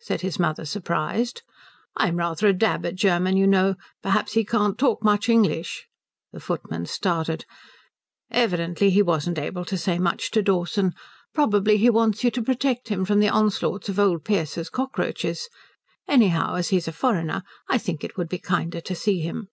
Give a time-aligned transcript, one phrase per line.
[0.00, 1.42] said his mother surprised.
[1.96, 3.76] "I'm rather a dab at German, you know.
[4.02, 5.86] Perhaps he can't talk much English"
[6.32, 7.44] the footman started
[8.32, 10.92] "evidently he wasn't able to say much to Dawson.
[11.32, 15.48] Probably he wants you to protect him from the onslaughts of old Pearce's cockroaches.
[16.08, 19.50] Anyhow as he's a foreigner I think it would be kinder to see him."